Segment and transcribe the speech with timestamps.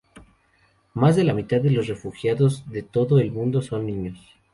[0.95, 4.35] Más de la mitad de los refugiados de todo el mundo son niños.